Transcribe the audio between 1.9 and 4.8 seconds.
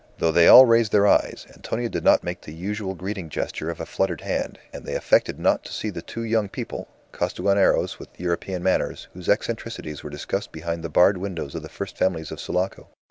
not make the usual greeting gesture of a fluttered hand,